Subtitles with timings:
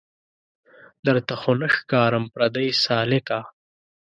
[1.05, 3.39] درته خو نه ښکارم پردۍ سالکه